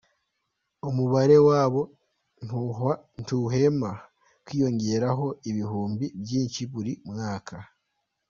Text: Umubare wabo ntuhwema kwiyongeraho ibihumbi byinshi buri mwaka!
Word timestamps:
Umubare 0.89 1.37
wabo 1.47 1.81
ntuhwema 3.23 3.91
kwiyongeraho 4.45 5.25
ibihumbi 5.49 6.05
byinshi 6.21 6.61
buri 6.71 6.93
mwaka! 7.09 7.55